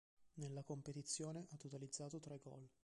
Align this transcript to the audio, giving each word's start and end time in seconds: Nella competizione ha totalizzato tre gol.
Nella 0.39 0.63
competizione 0.63 1.45
ha 1.51 1.57
totalizzato 1.57 2.17
tre 2.19 2.39
gol. 2.39 2.67